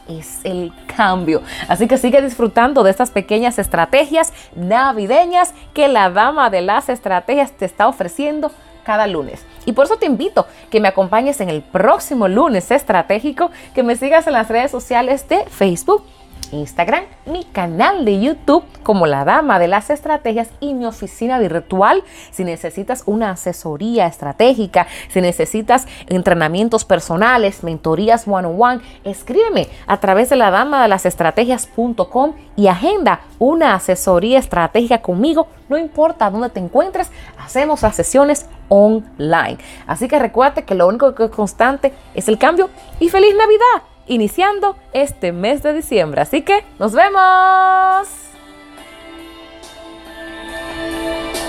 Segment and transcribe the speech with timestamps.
[0.07, 1.41] es el cambio.
[1.67, 7.51] Así que sigue disfrutando de estas pequeñas estrategias navideñas que la dama de las estrategias
[7.51, 8.51] te está ofreciendo
[8.83, 9.45] cada lunes.
[9.65, 13.95] Y por eso te invito que me acompañes en el próximo lunes estratégico, que me
[13.95, 16.03] sigas en las redes sociales de Facebook,
[16.51, 22.03] Instagram, mi canal de YouTube como la dama de las estrategias y mi oficina virtual.
[22.31, 29.99] Si necesitas una asesoría estratégica, si necesitas entrenamientos personales, mentorías one on one, escríbeme a
[29.99, 35.47] través de la dama de las estrategias.com y agenda una asesoría estratégica conmigo.
[35.69, 39.57] No importa dónde te encuentres, hacemos las sesiones online.
[39.87, 42.69] Así que recuerda que lo único que es constante es el cambio
[42.99, 46.21] y feliz Navidad iniciando este mes de diciembre.
[46.21, 48.30] Así que nos vemos.